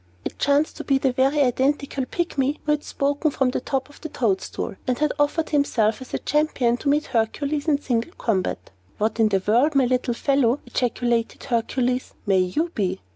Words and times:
It 0.25 0.39
chanced 0.39 0.77
to 0.77 0.83
be 0.83 0.97
the 0.97 1.11
very 1.11 1.41
identical 1.43 2.05
Pygmy 2.05 2.57
who 2.65 2.71
had 2.71 2.83
spoken 2.83 3.29
from 3.29 3.51
the 3.51 3.61
top 3.61 3.87
of 3.87 4.01
the 4.01 4.09
toadstool, 4.09 4.73
and 4.87 4.97
had 4.97 5.13
offered 5.19 5.51
himself 5.51 6.01
as 6.01 6.11
a 6.11 6.17
champion 6.17 6.75
to 6.77 6.89
meet 6.89 7.05
Hercules 7.05 7.67
in 7.67 7.79
single 7.79 8.13
combat. 8.17 8.71
"What 8.97 9.19
in 9.19 9.29
the 9.29 9.43
world, 9.45 9.75
my 9.75 9.85
little 9.85 10.15
fellow," 10.15 10.59
ejaculated 10.65 11.43
Hercules, 11.43 12.15
"may 12.25 12.39
you 12.39 12.69
be?" 12.73 12.99